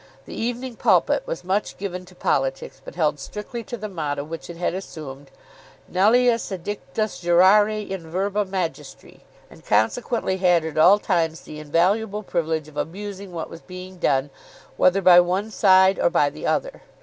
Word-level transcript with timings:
The 0.25 0.33
"Evening 0.33 0.77
Pulpit" 0.77 1.21
was 1.27 1.43
much 1.43 1.77
given 1.77 2.05
to 2.05 2.15
politics, 2.15 2.81
but 2.83 2.95
held 2.95 3.19
strictly 3.19 3.63
to 3.65 3.77
the 3.77 3.87
motto 3.87 4.23
which 4.23 4.49
it 4.49 4.57
had 4.57 4.73
assumed; 4.73 5.29
"Nullius 5.87 6.51
addictus 6.51 7.19
jurare 7.21 7.67
in 7.87 8.09
verba 8.09 8.43
magistri;" 8.43 9.19
and 9.51 9.63
consequently 9.63 10.37
had 10.37 10.65
at 10.65 10.79
all 10.79 10.97
times 10.97 11.41
the 11.41 11.59
invaluable 11.59 12.23
privilege 12.23 12.67
of 12.67 12.77
abusing 12.77 13.31
what 13.31 13.51
was 13.51 13.61
being 13.61 13.97
done, 13.97 14.31
whether 14.75 15.03
by 15.03 15.19
one 15.19 15.51
side 15.51 15.99
or 15.99 16.09
by 16.09 16.31
the 16.31 16.47
other. 16.47 16.81